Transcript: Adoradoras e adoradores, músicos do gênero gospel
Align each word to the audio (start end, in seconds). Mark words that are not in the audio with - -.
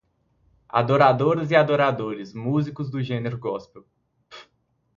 Adoradoras 0.67 1.51
e 1.51 1.55
adoradores, 1.55 2.33
músicos 2.33 2.89
do 2.89 3.03
gênero 3.03 3.37
gospel 3.37 3.85